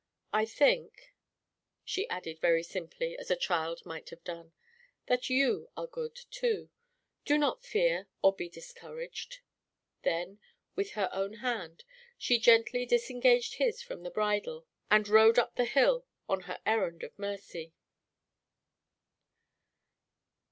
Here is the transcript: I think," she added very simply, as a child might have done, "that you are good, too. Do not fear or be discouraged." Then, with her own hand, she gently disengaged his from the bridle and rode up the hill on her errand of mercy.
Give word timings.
I 0.33 0.45
think," 0.45 1.13
she 1.85 2.09
added 2.09 2.39
very 2.39 2.63
simply, 2.63 3.15
as 3.19 3.29
a 3.29 3.35
child 3.35 3.85
might 3.85 4.09
have 4.09 4.23
done, 4.23 4.51
"that 5.05 5.29
you 5.29 5.69
are 5.77 5.85
good, 5.85 6.15
too. 6.31 6.71
Do 7.23 7.37
not 7.37 7.63
fear 7.63 8.07
or 8.23 8.35
be 8.35 8.49
discouraged." 8.49 9.41
Then, 10.01 10.39
with 10.75 10.93
her 10.93 11.07
own 11.13 11.33
hand, 11.33 11.83
she 12.17 12.39
gently 12.39 12.83
disengaged 12.87 13.57
his 13.57 13.83
from 13.83 14.01
the 14.01 14.09
bridle 14.09 14.65
and 14.89 15.07
rode 15.07 15.37
up 15.37 15.53
the 15.53 15.65
hill 15.65 16.07
on 16.27 16.41
her 16.49 16.59
errand 16.65 17.03
of 17.03 17.19
mercy. 17.19 17.71